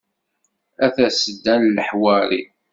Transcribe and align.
A 0.85 0.87
tasedda 0.95 1.55
n 1.61 1.63
leḥwari. 1.75 2.41